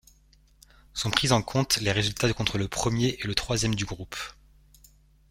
Sont 0.95 1.11
pris 1.11 1.31
en 1.31 1.43
compte 1.43 1.77
les 1.77 1.91
résultats 1.91 2.33
contre 2.33 2.57
le 2.57 2.67
premier 2.67 3.17
et 3.21 3.27
le 3.27 3.35
troisième 3.35 3.75
du 3.75 3.85
groupe. 3.85 4.15